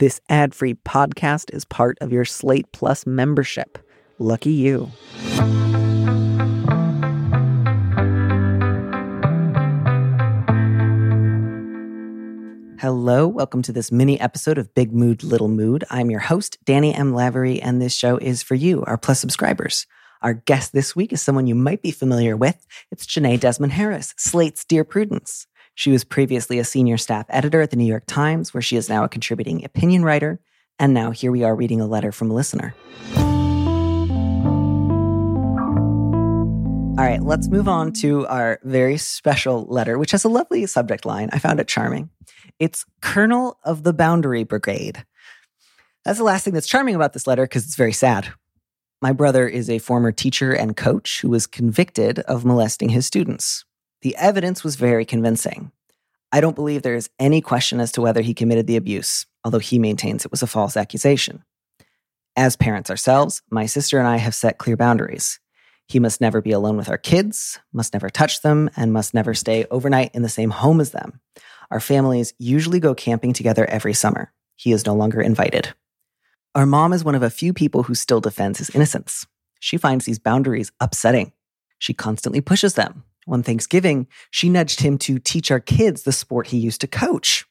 [0.00, 3.78] This ad free podcast is part of your Slate Plus membership.
[4.20, 4.92] Lucky you.
[12.78, 15.82] Hello, welcome to this mini episode of Big Mood, Little Mood.
[15.90, 17.12] I'm your host, Danny M.
[17.12, 19.88] Lavery, and this show is for you, our Plus subscribers.
[20.22, 22.64] Our guest this week is someone you might be familiar with.
[22.92, 25.48] It's Jenée Desmond Harris, Slate's Dear Prudence.
[25.78, 28.88] She was previously a senior staff editor at the New York Times, where she is
[28.88, 30.40] now a contributing opinion writer.
[30.80, 32.74] And now here we are reading a letter from a listener.
[36.98, 41.06] All right, let's move on to our very special letter, which has a lovely subject
[41.06, 41.28] line.
[41.32, 42.10] I found it charming.
[42.58, 45.04] It's Colonel of the Boundary Brigade.
[46.04, 48.32] That's the last thing that's charming about this letter because it's very sad.
[49.00, 53.64] My brother is a former teacher and coach who was convicted of molesting his students.
[54.02, 55.72] The evidence was very convincing.
[56.30, 59.58] I don't believe there is any question as to whether he committed the abuse, although
[59.58, 61.42] he maintains it was a false accusation.
[62.36, 65.40] As parents ourselves, my sister and I have set clear boundaries.
[65.88, 69.34] He must never be alone with our kids, must never touch them, and must never
[69.34, 71.20] stay overnight in the same home as them.
[71.70, 74.32] Our families usually go camping together every summer.
[74.54, 75.74] He is no longer invited.
[76.54, 79.26] Our mom is one of a few people who still defends his innocence.
[79.60, 81.32] She finds these boundaries upsetting.
[81.78, 86.48] She constantly pushes them, one Thanksgiving, she nudged him to teach our kids the sport
[86.48, 87.46] he used to coach.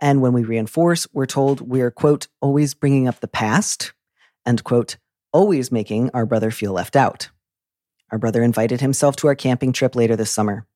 [0.00, 3.92] And when we reinforce, we're told we're, quote, always bringing up the past,
[4.44, 4.96] and, quote,
[5.32, 7.30] always making our brother feel left out.
[8.10, 10.66] Our brother invited himself to our camping trip later this summer.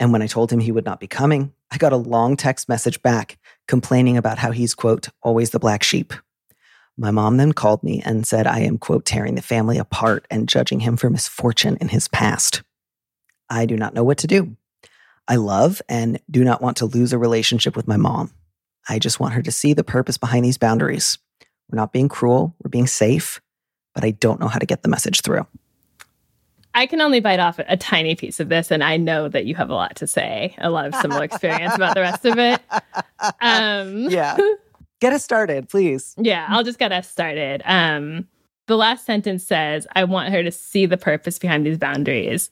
[0.00, 2.68] And when I told him he would not be coming, I got a long text
[2.68, 6.12] message back complaining about how he's, quote, always the black sheep.
[6.96, 10.48] My mom then called me and said I am, quote, tearing the family apart and
[10.48, 12.62] judging him for misfortune in his past.
[13.50, 14.56] I do not know what to do.
[15.26, 18.32] I love and do not want to lose a relationship with my mom.
[18.88, 21.18] I just want her to see the purpose behind these boundaries.
[21.70, 23.40] We're not being cruel, we're being safe,
[23.94, 25.46] but I don't know how to get the message through.
[26.74, 29.54] I can only bite off a tiny piece of this, and I know that you
[29.56, 32.60] have a lot to say, a lot of similar experience about the rest of it.
[33.40, 34.36] Um, yeah.
[35.00, 36.14] Get us started, please.
[36.16, 37.62] Yeah, I'll just get us started.
[37.64, 38.28] Um,
[38.68, 42.50] the last sentence says, I want her to see the purpose behind these boundaries.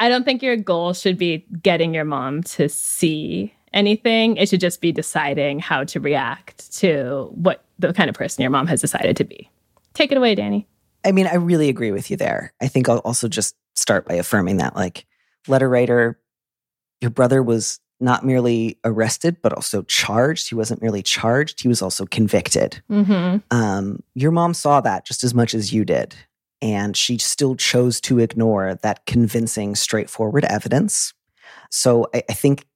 [0.00, 4.38] I don't think your goal should be getting your mom to see anything.
[4.38, 8.50] It should just be deciding how to react to what the kind of person your
[8.50, 9.50] mom has decided to be.
[9.92, 10.66] Take it away, Danny.
[11.04, 12.54] I mean, I really agree with you there.
[12.62, 15.06] I think I'll also just start by affirming that, like,
[15.46, 16.18] letter writer,
[17.02, 20.48] your brother was not merely arrested, but also charged.
[20.48, 22.82] He wasn't merely charged, he was also convicted.
[22.90, 23.38] Mm-hmm.
[23.54, 26.14] Um, your mom saw that just as much as you did
[26.62, 31.14] and she still chose to ignore that convincing, straightforward evidence.
[31.70, 32.66] So I, I think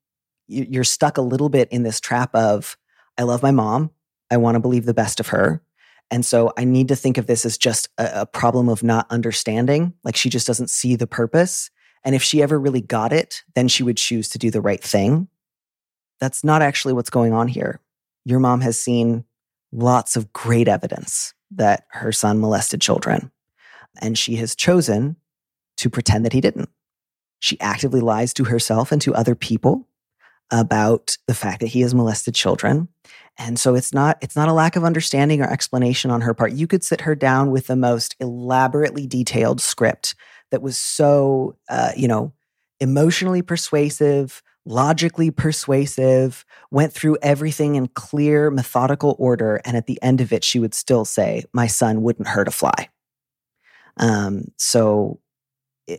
[0.47, 2.77] you're stuck a little bit in this trap of,
[3.19, 3.91] I love my mom.
[4.31, 5.63] I want to believe the best of her.
[6.11, 9.07] And so I need to think of this as just a, a, problem of not
[9.11, 9.95] understanding.
[10.05, 11.71] Like she just doesn't see the purpose.
[12.05, 14.83] And if she ever really got it, then she would choose to do the right
[14.83, 15.29] thing.
[16.21, 17.81] That's not actually what's going on here.
[18.25, 19.25] Your mom has seen
[19.73, 23.31] lots of great evidence that her son molested children
[24.01, 25.17] and she has chosen
[25.77, 26.71] to pretend that he didn't.
[27.41, 29.89] She actively lies to herself and to other people
[30.51, 32.89] about the fact that he has molested children.
[33.39, 36.53] And so it's not it's not a lack of understanding or explanation on her part.
[36.53, 40.15] You could sit her down with the most elaborately detailed script
[40.51, 42.33] that was so uh, you know
[42.81, 50.21] emotionally persuasive, logically persuasive, went through everything in clear, methodical order, and at the end
[50.21, 52.89] of it, she would still say, "My son wouldn't hurt a fly."
[53.97, 55.21] Um, so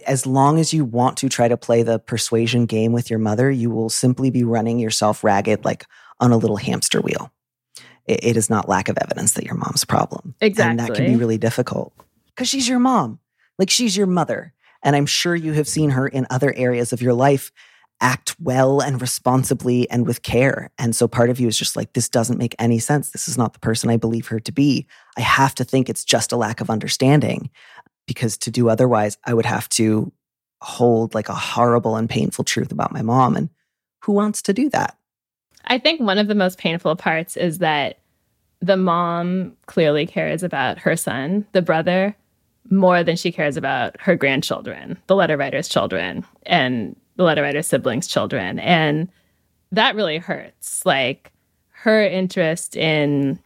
[0.08, 3.52] as long as you want to try to play the persuasion game with your mother,
[3.52, 5.86] you will simply be running yourself ragged like
[6.20, 7.32] on a little hamster wheel.
[8.06, 10.36] it, it is not lack of evidence that your mom's problem.
[10.42, 10.70] Exactly.
[10.70, 11.94] And that can be really difficult
[12.28, 13.20] because she's your mom.
[13.58, 14.54] Like she's your mother.
[14.84, 17.52] And I'm sure you have seen her in other areas of your life
[18.02, 20.70] act well and responsibly and with care.
[20.78, 23.12] And so part of you is just like, this doesn't make any sense.
[23.12, 24.86] This is not the person I believe her to be.
[25.18, 27.50] I have to think it's just a lack of understanding
[28.08, 30.12] because to do otherwise, I would have to
[30.62, 33.36] hold like a horrible and painful truth about my mom.
[33.36, 33.50] And
[34.04, 34.98] who wants to do that?
[35.66, 38.00] I think one of the most painful parts is that
[38.62, 42.16] the mom clearly cares about her son, the brother,
[42.70, 47.68] more than she cares about her grandchildren, the letter writer's children, and the letter writer's
[47.68, 48.60] siblings' children.
[48.60, 49.10] And
[49.72, 50.86] that really hurts.
[50.86, 51.32] Like
[51.70, 53.40] her interest in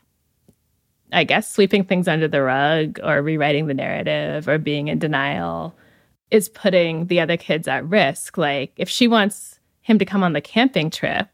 [1.11, 5.75] I guess, sweeping things under the rug or rewriting the narrative or being in denial
[6.31, 8.38] is putting the other kids at risk.
[8.38, 11.27] Like, if she wants him to come on the camping trip,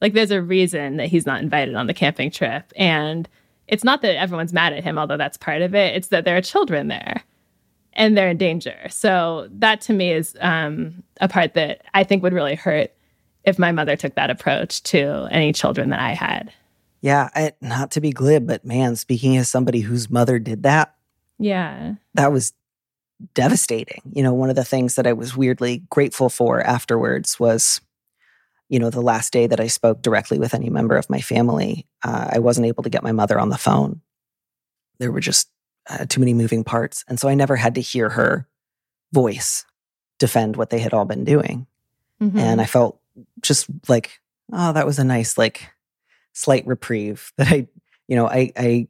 [0.00, 2.72] like, there's a reason that he's not invited on the camping trip.
[2.76, 3.28] And
[3.68, 5.96] it's not that everyone's mad at him, although that's part of it.
[5.96, 7.22] It's that there are children there
[7.94, 8.76] and they're in danger.
[8.90, 12.92] So that to me is um, a part that I think would really hurt
[13.44, 16.52] if my mother took that approach to any children that I had.
[17.04, 20.94] Yeah, I, not to be glib, but man, speaking as somebody whose mother did that,
[21.38, 22.54] yeah, that was
[23.34, 24.00] devastating.
[24.10, 27.82] You know, one of the things that I was weirdly grateful for afterwards was,
[28.70, 31.86] you know, the last day that I spoke directly with any member of my family,
[32.02, 34.00] uh, I wasn't able to get my mother on the phone.
[34.98, 35.50] There were just
[35.90, 37.04] uh, too many moving parts.
[37.06, 38.48] And so I never had to hear her
[39.12, 39.66] voice
[40.18, 41.66] defend what they had all been doing.
[42.22, 42.38] Mm-hmm.
[42.38, 42.98] And I felt
[43.42, 45.68] just like, oh, that was a nice, like,
[46.34, 47.68] slight reprieve that I,
[48.06, 48.88] you know, I, I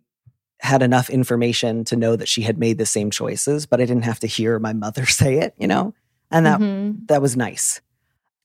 [0.61, 4.05] had enough information to know that she had made the same choices, but I didn't
[4.05, 5.95] have to hear my mother say it, you know?
[6.31, 7.05] And that mm-hmm.
[7.07, 7.81] that was nice.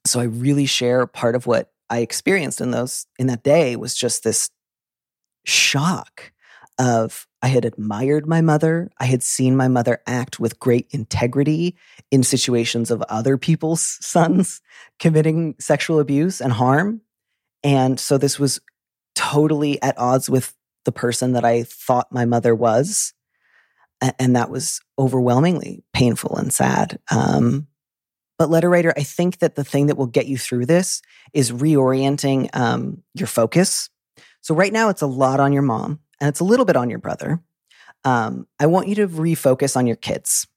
[0.05, 3.95] So I really share part of what I experienced in those in that day was
[3.95, 4.49] just this
[5.45, 6.31] shock
[6.77, 8.91] of I had admired my mother.
[8.99, 11.75] I had seen my mother act with great integrity
[12.11, 14.61] in situations of other people's sons
[14.99, 17.01] committing sexual abuse and harm.
[17.63, 18.59] And so this was
[19.15, 20.53] totally at odds with
[20.85, 23.13] the person that I thought my mother was.
[24.17, 26.99] And that was overwhelmingly painful and sad.
[27.11, 27.67] Um,
[28.37, 31.01] but letter writer, I think that the thing that will get you through this
[31.33, 33.89] is reorienting um, your focus.
[34.39, 36.89] So right now it's a lot on your mom and it's a little bit on
[36.89, 37.41] your brother.
[38.05, 40.47] Um, I want you to refocus on your kids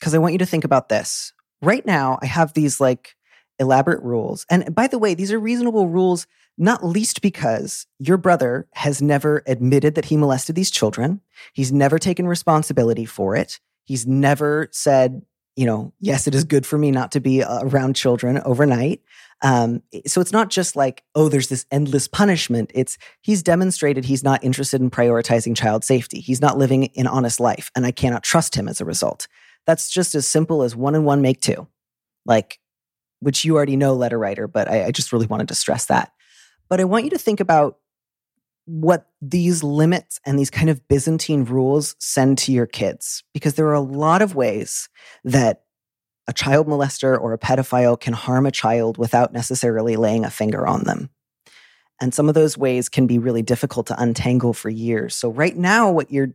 [0.00, 1.34] because I want you to think about this.
[1.60, 3.14] Right now, I have these like
[3.58, 4.46] elaborate rules.
[4.48, 6.26] And by the way, these are reasonable rules,
[6.58, 11.20] not least because your brother has never admitted that he molested these children.
[11.52, 13.60] He's never taken responsibility for it.
[13.84, 15.22] He's never said,
[15.56, 19.02] you know, yes, it is good for me not to be uh, around children overnight.
[19.40, 22.72] Um, so it's not just like, oh, there's this endless punishment.
[22.74, 26.20] It's he's demonstrated he's not interested in prioritizing child safety.
[26.20, 29.28] He's not living an honest life, and I cannot trust him as a result.
[29.64, 31.68] That's just as simple as one and one make two.
[32.26, 32.58] Like,
[33.20, 36.12] which you already know, letter writer, but I, I just really wanted to stress that.
[36.68, 37.78] But I want you to think about
[38.66, 43.66] what these limits and these kind of Byzantine rules send to your kids, because there
[43.66, 44.88] are a lot of ways
[45.24, 45.62] that
[46.26, 50.66] a child molester or a pedophile can harm a child without necessarily laying a finger
[50.66, 51.08] on them.
[52.00, 55.14] And some of those ways can be really difficult to untangle for years.
[55.14, 56.34] So, right now, what you're,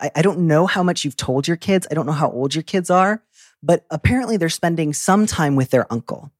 [0.00, 1.86] I, I, don't know how much you've told your kids.
[1.90, 3.22] I don't know how old your kids are,
[3.62, 6.32] but apparently they're spending some time with their uncle.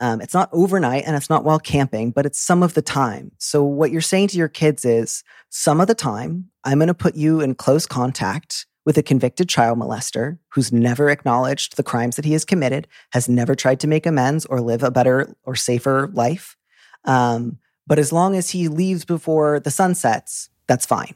[0.00, 3.32] Um, it's not overnight and it's not while camping, but it's some of the time.
[3.38, 6.94] So, what you're saying to your kids is some of the time, I'm going to
[6.94, 12.16] put you in close contact with a convicted child molester who's never acknowledged the crimes
[12.16, 15.54] that he has committed, has never tried to make amends or live a better or
[15.54, 16.56] safer life.
[17.04, 21.14] Um, but as long as he leaves before the sun sets, that's fine.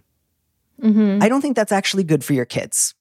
[0.82, 1.23] Mm-hmm.
[1.23, 2.94] I don't think that's actually good for your kids.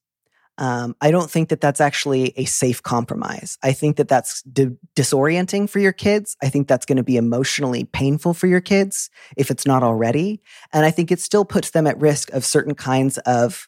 [0.57, 3.57] Um, I don't think that that's actually a safe compromise.
[3.63, 6.37] I think that that's di- disorienting for your kids.
[6.43, 10.41] I think that's going to be emotionally painful for your kids if it's not already.
[10.71, 13.67] And I think it still puts them at risk of certain kinds of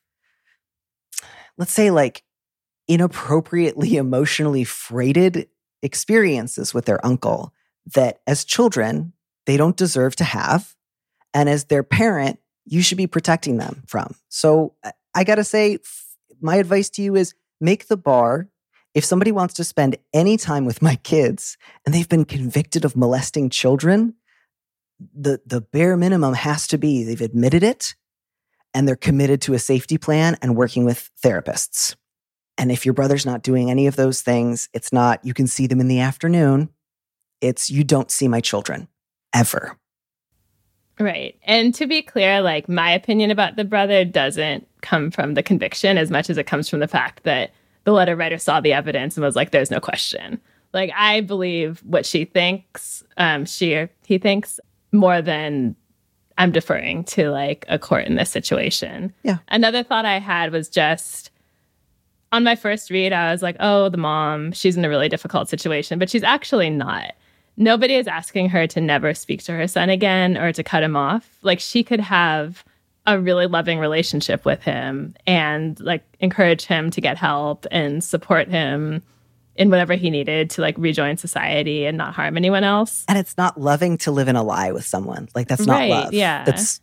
[1.58, 2.24] let's say like
[2.88, 5.48] inappropriately emotionally freighted
[5.82, 7.54] experiences with their uncle
[7.94, 9.14] that as children
[9.46, 10.76] they don't deserve to have
[11.34, 14.74] and as their parent you should be protecting them from so
[15.14, 15.78] i got to say
[16.44, 18.50] my advice to you is make the bar
[18.94, 22.96] if somebody wants to spend any time with my kids and they've been convicted of
[22.96, 24.14] molesting children
[25.16, 27.96] the the bare minimum has to be they've admitted it
[28.74, 31.96] and they're committed to a safety plan and working with therapists.
[32.58, 35.68] And if your brother's not doing any of those things, it's not, you can see
[35.68, 36.70] them in the afternoon.
[37.42, 38.88] It's, you don't see my children
[39.34, 39.78] ever.
[41.00, 41.38] Right.
[41.44, 45.98] And to be clear, like my opinion about the brother doesn't come from the conviction
[45.98, 47.52] as much as it comes from the fact that
[47.84, 50.40] the letter writer saw the evidence and was like, there's no question.
[50.74, 54.60] Like I believe what she thinks, um, she or he thinks
[54.92, 55.76] more than
[56.38, 59.14] I'm deferring to like a court in this situation.
[59.24, 59.38] Yeah.
[59.50, 61.32] Another thought I had was just
[62.32, 65.50] on my first read, I was like, oh, the mom, she's in a really difficult
[65.50, 67.14] situation, but she's actually not.
[67.56, 70.96] Nobody is asking her to never speak to her son again or to cut him
[70.96, 71.38] off.
[71.42, 72.64] Like she could have
[73.06, 78.48] a really loving relationship with him and like encourage him to get help and support
[78.48, 79.04] him
[79.56, 83.06] in whatever he needed to like rejoin society and not harm anyone else.
[83.08, 85.28] And it's not loving to live in a lie with someone.
[85.36, 86.14] Like that's not right, love.
[86.14, 86.44] Yeah.
[86.44, 86.82] That's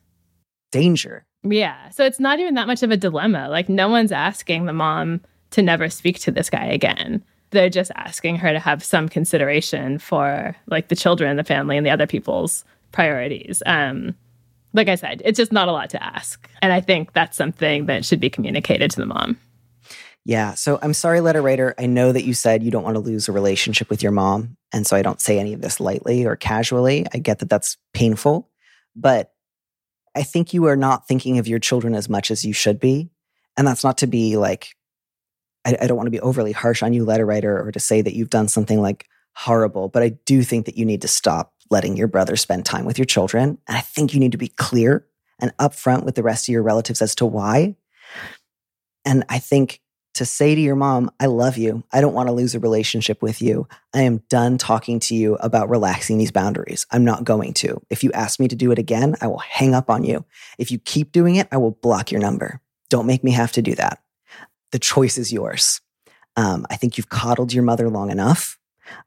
[0.70, 1.24] danger.
[1.42, 1.88] Yeah.
[1.90, 3.48] So it's not even that much of a dilemma.
[3.48, 7.24] Like no one's asking the mom to never speak to this guy again.
[7.50, 11.85] They're just asking her to have some consideration for like the children, the family, and
[11.85, 13.62] the other people's priorities.
[13.66, 14.14] Um,
[14.73, 16.49] like I said, it's just not a lot to ask.
[16.62, 19.37] And I think that's something that should be communicated to the mom.
[20.25, 20.54] Yeah.
[20.54, 21.75] So I'm sorry, letter writer.
[21.78, 24.57] I know that you said you don't want to lose a relationship with your mom.
[24.73, 27.07] And so I don't say any of this lightly or casually.
[27.12, 28.49] I get that that's painful,
[28.95, 29.33] but
[30.14, 33.11] I think you are not thinking of your children as much as you should be.
[33.57, 34.76] And that's not to be like,
[35.64, 38.02] I, I don't want to be overly harsh on you, letter writer, or to say
[38.02, 41.54] that you've done something like horrible, but I do think that you need to stop
[41.70, 43.58] letting your brother spend time with your children.
[43.68, 45.06] And I think you need to be clear
[45.40, 47.76] and upfront with the rest of your relatives as to why.
[49.04, 49.80] And I think
[50.14, 51.84] to say to your mom, I love you.
[51.92, 53.68] I don't want to lose a relationship with you.
[53.94, 56.86] I am done talking to you about relaxing these boundaries.
[56.90, 57.80] I'm not going to.
[57.88, 60.24] If you ask me to do it again, I will hang up on you.
[60.58, 62.60] If you keep doing it, I will block your number.
[62.90, 64.02] Don't make me have to do that.
[64.72, 65.80] The choice is yours.
[66.36, 68.58] Um, I think you've coddled your mother long enough.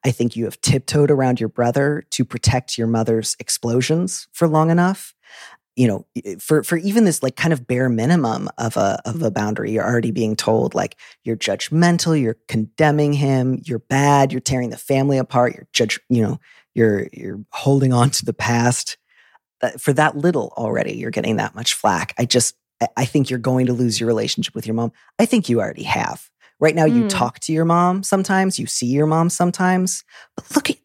[0.05, 4.69] I think you have tiptoed around your brother to protect your mother's explosions for long
[4.69, 5.13] enough.
[5.75, 9.31] You know, for for even this like kind of bare minimum of a of a
[9.31, 14.69] boundary, you're already being told like you're judgmental, you're condemning him, you're bad, you're tearing
[14.69, 16.39] the family apart, you're judge, you know,
[16.75, 18.97] you're you're holding on to the past.
[19.79, 22.13] For that little already, you're getting that much flack.
[22.19, 22.53] I just
[22.97, 24.91] I think you're going to lose your relationship with your mom.
[25.19, 26.29] I think you already have.
[26.59, 26.95] Right now, mm.
[26.95, 27.07] you hmm.
[27.09, 30.03] talk to your mom sometimes, you see your mom sometimes,
[30.35, 30.77] but look at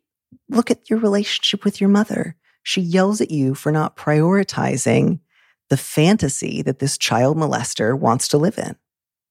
[0.49, 2.35] look at your relationship with your mother.
[2.63, 5.21] She yells at you for not prioritizing
[5.69, 8.77] the fantasy that this child molester wants to live in.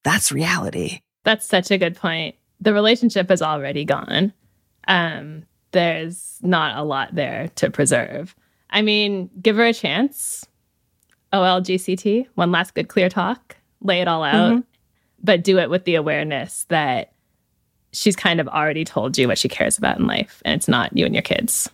[0.03, 1.01] That's reality.
[1.23, 2.35] That's such a good point.
[2.61, 4.33] The relationship is already gone.
[4.87, 8.35] Um, there's not a lot there to preserve.
[8.69, 10.45] I mean, give her a chance.
[11.33, 14.59] OLGCT, one last good clear talk, lay it all out, mm-hmm
[15.21, 17.13] but do it with the awareness that
[17.91, 20.95] she's kind of already told you what she cares about in life and it's not
[20.95, 21.69] you and your kids.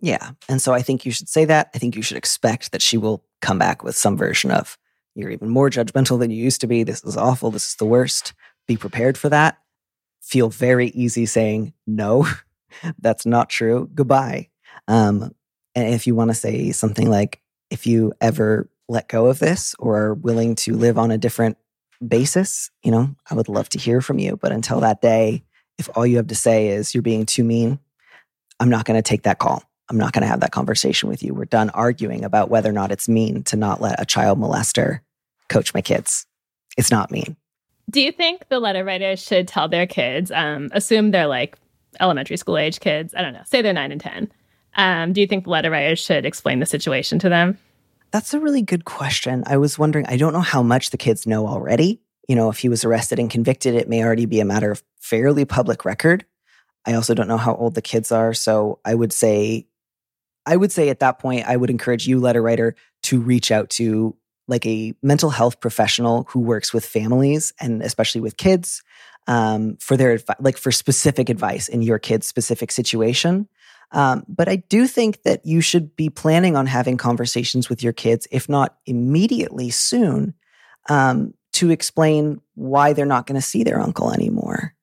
[0.00, 0.32] Yeah.
[0.48, 1.70] And so I think you should say that.
[1.74, 4.76] I think you should expect that she will come back with some version of
[5.14, 6.82] you're even more judgmental than you used to be.
[6.82, 7.50] This is awful.
[7.50, 8.34] This is the worst.
[8.66, 9.58] Be prepared for that.
[10.20, 12.26] Feel very easy saying no.
[12.98, 13.88] That's not true.
[13.94, 14.48] Goodbye.
[14.88, 15.34] Um,
[15.74, 17.40] and if you want to say something like,
[17.70, 21.56] if you ever let go of this or are willing to live on a different
[22.06, 24.36] basis, you know, I would love to hear from you.
[24.36, 25.44] But until that day,
[25.78, 27.78] if all you have to say is you're being too mean,
[28.60, 29.62] I'm not going to take that call.
[29.88, 31.34] I'm not going to have that conversation with you.
[31.34, 35.00] We're done arguing about whether or not it's mean to not let a child molester
[35.48, 36.26] coach my kids.
[36.76, 37.36] It's not mean.
[37.90, 41.58] Do you think the letter writers should tell their kids, um, assume they're like
[42.00, 44.32] elementary school age kids, I don't know, say they're nine and 10.
[44.76, 47.58] Um, do you think the letter writers should explain the situation to them?
[48.12, 49.42] That's a really good question.
[49.46, 52.02] I was wondering, I don't know how much the kids know already.
[52.28, 54.82] You know, if he was arrested and convicted, it may already be a matter of
[55.00, 56.26] fairly public record.
[56.86, 58.34] I also don't know how old the kids are.
[58.34, 59.66] So I would say,
[60.44, 63.70] I would say at that point, I would encourage you, letter writer, to reach out
[63.70, 64.14] to
[64.46, 68.82] like a mental health professional who works with families and especially with kids
[69.26, 73.48] um, for their advice, like for specific advice in your kid's specific situation.
[73.92, 77.92] Um, but I do think that you should be planning on having conversations with your
[77.92, 80.34] kids, if not immediately soon,
[80.88, 84.74] um, to explain why they're not going to see their uncle anymore.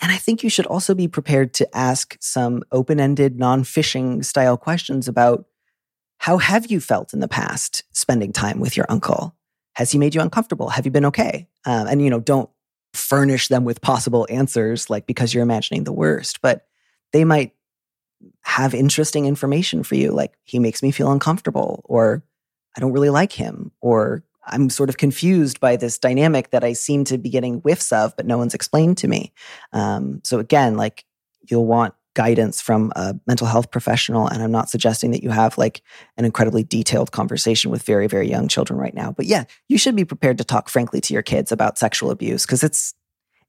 [0.00, 4.22] And I think you should also be prepared to ask some open ended, non fishing
[4.22, 5.46] style questions about
[6.18, 9.36] how have you felt in the past spending time with your uncle?
[9.74, 10.68] Has he made you uncomfortable?
[10.70, 11.48] Have you been okay?
[11.64, 12.50] Um, and, you know, don't
[12.92, 16.66] furnish them with possible answers like because you're imagining the worst, but
[17.12, 17.52] they might
[18.42, 22.22] have interesting information for you, like he makes me feel uncomfortable, or
[22.76, 26.74] I don't really like him, or I'm sort of confused by this dynamic that I
[26.74, 29.32] seem to be getting whiffs of, but no one's explained to me.
[29.72, 31.04] Um, so again, like
[31.48, 34.28] you'll want guidance from a mental health professional.
[34.28, 35.82] And I'm not suggesting that you have like
[36.16, 39.12] an incredibly detailed conversation with very, very young children right now.
[39.12, 42.46] But yeah, you should be prepared to talk frankly to your kids about sexual abuse
[42.46, 42.94] because it's,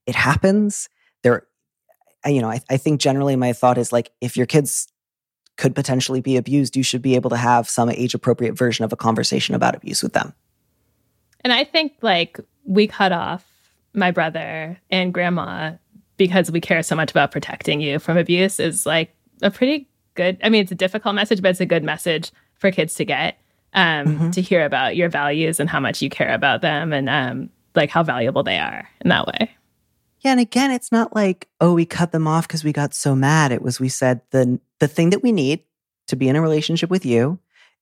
[0.06, 0.88] it happens.
[1.22, 1.46] There
[2.26, 4.88] you know, I, I think generally my thought is like if your kids
[5.56, 8.92] could potentially be abused, you should be able to have some age appropriate version of
[8.92, 10.34] a conversation about abuse with them.
[11.40, 13.44] And I think like we cut off
[13.94, 15.72] my brother and grandma
[16.16, 20.38] because we care so much about protecting you from abuse is like a pretty good
[20.42, 23.38] I mean it's a difficult message but it's a good message for kids to get
[23.74, 24.30] um, mm-hmm.
[24.30, 27.90] to hear about your values and how much you care about them and um, like
[27.90, 29.50] how valuable they are in that way.
[30.26, 33.14] Yeah, and again, it's not like, oh, we cut them off because we got so
[33.14, 33.52] mad.
[33.52, 35.62] It was we said the the thing that we need
[36.08, 37.38] to be in a relationship with you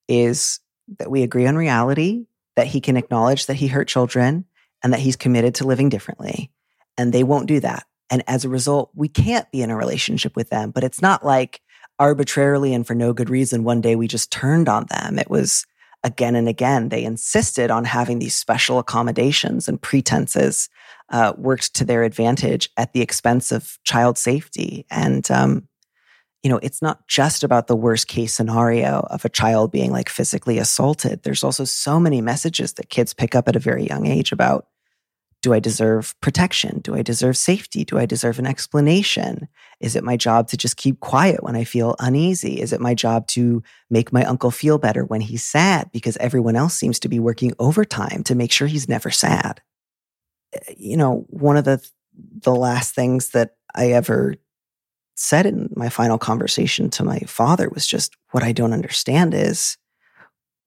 [0.09, 0.61] is
[0.99, 4.45] that we agree on reality, that he can acknowledge that he hurt children
[4.83, 6.51] and that he's committed to living differently.
[6.99, 7.87] And they won't do that.
[8.11, 10.71] And as a result, we can't be in a relationship with them.
[10.71, 11.63] But it's not like
[11.99, 15.19] arbitrarily and for no good reason, one day we just turned on them.
[15.19, 15.65] It was
[16.03, 20.69] again and again, they insisted on having these special accommodations and pretenses
[21.11, 24.87] uh, worked to their advantage at the expense of child safety.
[24.91, 25.69] And, um,
[26.43, 30.09] you know, it's not just about the worst case scenario of a child being like
[30.09, 31.23] physically assaulted.
[31.23, 34.67] There's also so many messages that kids pick up at a very young age about
[35.45, 36.81] do I deserve protection?
[36.81, 37.85] Do I deserve safety?
[37.85, 39.47] Do I deserve an explanation?
[39.79, 42.63] Is it my job to just keep quiet when I feel uneasy?
[42.63, 46.57] Is it my job to make my uncle feel better when he's sad because everyone
[46.57, 49.61] else seems to be working overtime to make sure he's never sad?
[50.77, 51.87] You know, one of the
[52.43, 54.35] the last things that I ever
[55.17, 59.77] said in my final conversation to my father was just what I don't understand is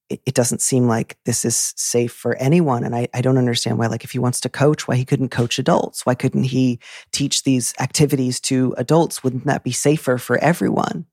[0.10, 2.84] it, it doesn't seem like this is safe for anyone.
[2.84, 5.30] And I, I don't understand why, like, if he wants to coach, why he couldn't
[5.30, 6.06] coach adults?
[6.06, 6.80] Why couldn't he
[7.12, 9.24] teach these activities to adults?
[9.24, 11.06] Wouldn't that be safer for everyone?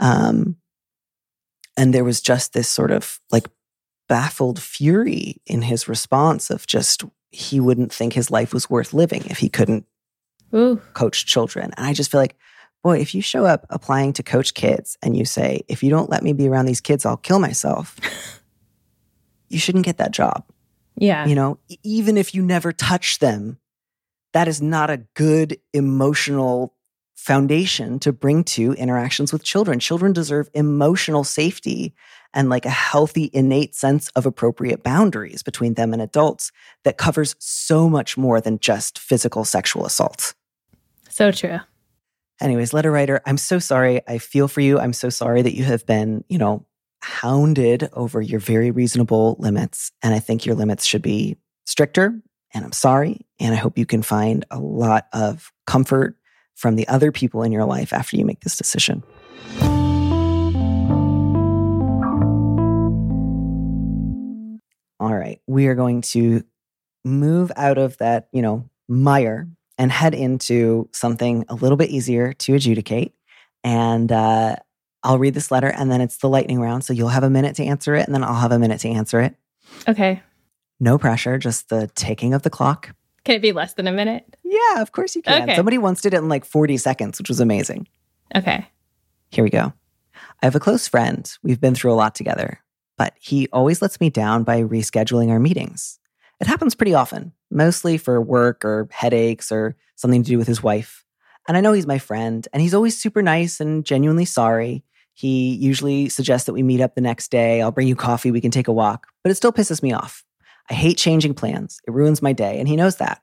[0.00, 0.56] Um,
[1.76, 3.48] and there was just this sort of like
[4.08, 9.24] baffled fury in his response of just he wouldn't think his life was worth living
[9.26, 9.86] if he couldn't
[10.54, 10.80] Ooh.
[10.94, 11.72] coach children.
[11.76, 12.36] And I just feel like,
[12.82, 16.10] boy, if you show up applying to coach kids and you say, if you don't
[16.10, 17.96] let me be around these kids, I'll kill myself,
[19.48, 20.44] you shouldn't get that job.
[20.96, 21.26] Yeah.
[21.26, 23.58] You know, even if you never touch them,
[24.32, 26.74] that is not a good emotional
[27.14, 29.80] foundation to bring to interactions with children.
[29.80, 31.94] Children deserve emotional safety
[32.34, 36.52] and like a healthy, innate sense of appropriate boundaries between them and adults
[36.84, 40.34] that covers so much more than just physical sexual assault.
[41.08, 41.58] So true.
[42.40, 44.00] Anyways, letter writer, I'm so sorry.
[44.06, 44.78] I feel for you.
[44.78, 46.64] I'm so sorry that you have been, you know,
[47.02, 49.92] hounded over your very reasonable limits.
[50.02, 52.20] And I think your limits should be stricter.
[52.54, 53.26] And I'm sorry.
[53.40, 56.16] And I hope you can find a lot of comfort
[56.54, 59.02] from the other people in your life after you make this decision.
[65.08, 65.40] All right.
[65.46, 66.44] We are going to
[67.02, 69.48] move out of that, you know, mire
[69.78, 73.14] and head into something a little bit easier to adjudicate.
[73.64, 74.56] And uh,
[75.02, 76.84] I'll read this letter and then it's the lightning round.
[76.84, 78.90] So you'll have a minute to answer it and then I'll have a minute to
[78.90, 79.34] answer it.
[79.88, 80.22] Okay.
[80.78, 82.94] No pressure, just the taking of the clock.
[83.24, 84.36] Can it be less than a minute?
[84.44, 85.44] Yeah, of course you can.
[85.44, 85.56] Okay.
[85.56, 87.88] Somebody once did it in like 40 seconds, which was amazing.
[88.36, 88.66] Okay.
[89.30, 89.72] Here we go.
[90.42, 91.30] I have a close friend.
[91.42, 92.60] We've been through a lot together,
[92.98, 95.98] but he always lets me down by rescheduling our meetings.
[96.40, 100.62] It happens pretty often, mostly for work or headaches or something to do with his
[100.62, 101.04] wife.
[101.48, 104.84] And I know he's my friend, and he's always super nice and genuinely sorry.
[105.14, 107.62] He usually suggests that we meet up the next day.
[107.62, 110.24] I'll bring you coffee, we can take a walk, but it still pisses me off.
[110.70, 113.22] I hate changing plans, it ruins my day, and he knows that.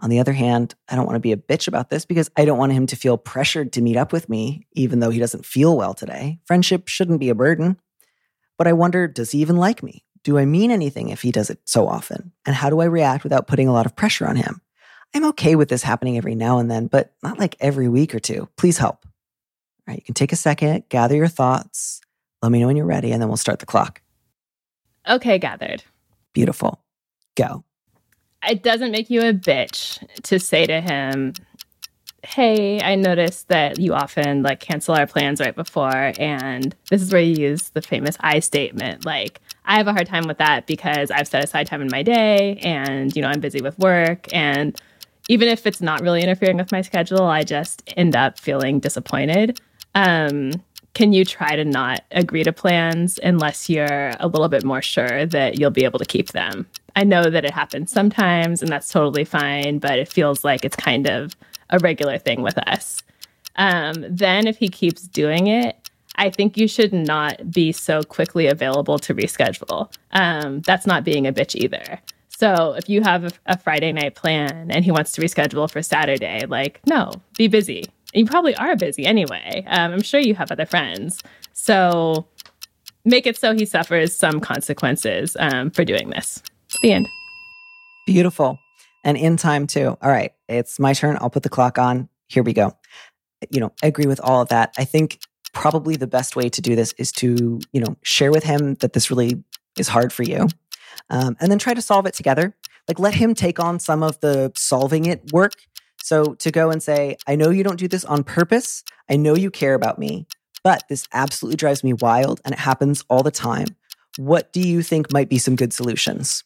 [0.00, 2.44] On the other hand, I don't want to be a bitch about this because I
[2.44, 5.44] don't want him to feel pressured to meet up with me, even though he doesn't
[5.44, 6.40] feel well today.
[6.46, 7.78] Friendship shouldn't be a burden.
[8.60, 10.04] But I wonder does he even like me?
[10.22, 12.30] Do I mean anything if he does it so often?
[12.44, 14.60] And how do I react without putting a lot of pressure on him?
[15.14, 18.20] I'm okay with this happening every now and then, but not like every week or
[18.20, 18.50] two.
[18.58, 19.06] Please help.
[19.06, 19.12] All
[19.86, 22.02] right, you can take a second, gather your thoughts.
[22.42, 24.02] Let me know when you're ready, and then we'll start the clock.
[25.08, 25.82] Okay, gathered.
[26.34, 26.82] Beautiful.
[27.36, 27.64] Go.
[28.46, 31.32] It doesn't make you a bitch to say to him,
[32.24, 36.12] hey, I noticed that you often like cancel our plans right before.
[36.18, 39.04] And this is where you use the famous I statement.
[39.04, 42.02] Like, I have a hard time with that because I've set aside time in my
[42.02, 44.32] day and, you know, I'm busy with work.
[44.32, 44.80] And
[45.28, 49.60] even if it's not really interfering with my schedule, I just end up feeling disappointed.
[49.94, 50.52] Um,
[50.94, 55.24] can you try to not agree to plans unless you're a little bit more sure
[55.26, 56.66] that you'll be able to keep them?
[56.96, 60.76] I know that it happens sometimes and that's totally fine, but it feels like it's
[60.76, 61.36] kind of
[61.70, 63.02] a regular thing with us.
[63.56, 65.76] Um, then, if he keeps doing it,
[66.16, 69.92] I think you should not be so quickly available to reschedule.
[70.12, 72.00] Um, that's not being a bitch either.
[72.28, 75.82] So if you have a, a, Friday night plan and he wants to reschedule for
[75.82, 77.84] Saturday, like, no, be busy.
[78.14, 79.64] You probably are busy anyway.
[79.66, 81.22] Um, I'm sure you have other friends.
[81.52, 82.26] So
[83.04, 86.42] make it so he suffers some consequences um, for doing this.
[86.82, 87.08] The end.
[88.06, 88.58] Beautiful.
[89.04, 89.96] And in time, too.
[90.02, 90.32] All right.
[90.48, 91.16] It's my turn.
[91.20, 92.08] I'll put the clock on.
[92.28, 92.76] Here we go.
[93.50, 94.74] You know, I agree with all of that.
[94.76, 95.20] I think
[95.52, 98.92] probably the best way to do this is to, you know, share with him that
[98.92, 99.42] this really
[99.78, 100.48] is hard for you.
[101.08, 102.54] Um, and then try to solve it together.
[102.88, 105.54] Like let him take on some of the solving it work.
[106.02, 108.82] So to go and say, I know you don't do this on purpose.
[109.08, 110.26] I know you care about me,
[110.62, 113.66] but this absolutely drives me wild and it happens all the time.
[114.16, 116.44] What do you think might be some good solutions?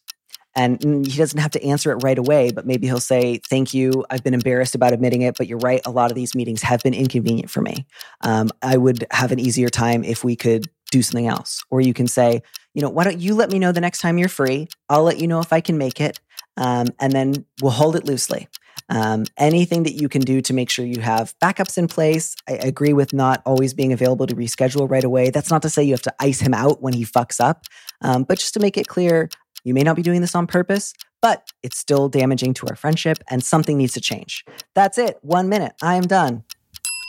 [0.55, 4.05] And he doesn't have to answer it right away, but maybe he'll say, Thank you.
[4.09, 5.81] I've been embarrassed about admitting it, but you're right.
[5.85, 7.85] A lot of these meetings have been inconvenient for me.
[8.21, 11.63] Um, I would have an easier time if we could do something else.
[11.69, 12.41] Or you can say,
[12.73, 14.67] you know, why don't you let me know the next time you're free?
[14.89, 16.19] I'll let you know if I can make it.
[16.57, 18.47] Um, and then we'll hold it loosely.
[18.87, 22.35] Um, anything that you can do to make sure you have backups in place.
[22.47, 25.31] I agree with not always being available to reschedule right away.
[25.31, 27.63] That's not to say you have to ice him out when he fucks up,
[28.01, 29.29] um, but just to make it clear,
[29.65, 33.17] you may not be doing this on purpose, but it's still damaging to our friendship
[33.29, 34.45] and something needs to change.
[34.75, 35.17] That's it.
[35.21, 35.73] One minute.
[35.81, 36.43] I am done.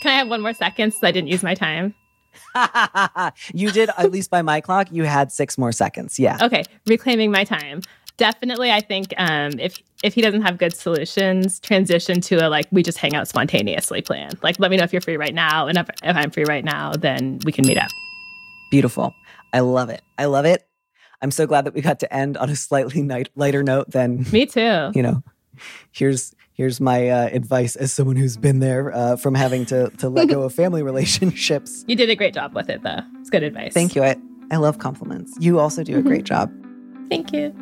[0.03, 1.95] Can I have one more second so I didn't use my time?
[3.55, 6.19] you did, at least by my clock, you had six more seconds.
[6.19, 6.38] Yeah.
[6.42, 6.64] Okay.
[6.87, 7.83] Reclaiming my time.
[8.16, 12.66] Definitely, I think um, if if he doesn't have good solutions, transition to a like
[12.71, 14.33] we just hang out spontaneously plan.
[14.42, 16.64] Like, let me know if you're free right now, and if, if I'm free right
[16.64, 17.90] now, then we can meet up.
[18.71, 19.14] Beautiful.
[19.53, 20.01] I love it.
[20.16, 20.66] I love it.
[21.23, 24.27] I'm so glad that we got to end on a slightly night, lighter note than
[24.33, 24.91] me too.
[24.95, 25.23] You know,
[25.93, 30.09] here's here's my uh, advice as someone who's been there uh, from having to to
[30.09, 31.85] let go of family relationships.
[31.89, 33.01] You did a great job with it, though.
[33.21, 33.73] It's good advice.
[33.73, 34.05] Thank you.
[34.05, 34.17] I
[34.51, 35.37] I love compliments.
[35.41, 36.53] You also do a great job.
[37.09, 37.55] Thank you.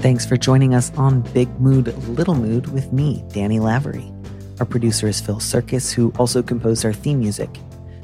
[0.00, 4.13] Thanks for joining us on Big Mood, Little Mood with me, Danny Lavery.
[4.60, 7.50] Our producer is Phil Surkis, who also composed our theme music.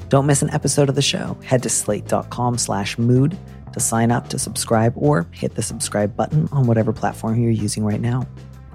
[0.08, 1.38] Don't miss an episode of the show.
[1.44, 3.38] Head to slate.com slash mood
[3.72, 7.84] to sign up to subscribe or hit the subscribe button on whatever platform you're using
[7.84, 8.26] right now.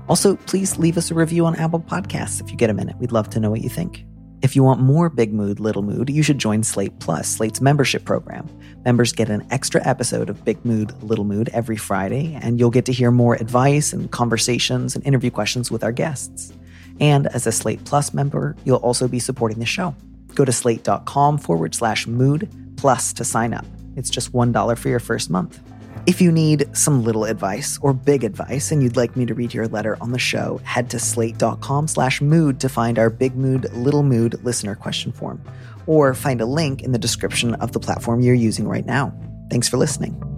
[0.08, 2.96] Also, please leave us a review on Apple Podcasts if you get a minute.
[2.98, 4.06] We'd love to know what you think.
[4.42, 8.06] If you want more Big Mood, Little Mood, you should join Slate Plus, Slate's membership
[8.06, 8.48] program.
[8.86, 12.86] Members get an extra episode of Big Mood, Little Mood every Friday, and you'll get
[12.86, 16.54] to hear more advice and conversations and interview questions with our guests.
[17.00, 19.96] And as a Slate Plus member, you'll also be supporting the show.
[20.34, 23.66] Go to slate.com forward slash mood plus to sign up.
[23.96, 25.60] It's just $1 for your first month.
[26.06, 29.54] If you need some little advice or big advice and you'd like me to read
[29.54, 33.72] your letter on the show, head to slate.com slash mood to find our big mood,
[33.74, 35.42] little mood listener question form,
[35.88, 39.14] or find a link in the description of the platform you're using right now.
[39.50, 40.35] Thanks for listening.